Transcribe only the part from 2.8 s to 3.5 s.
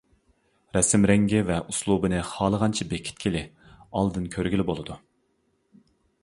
بېكىتكىلى،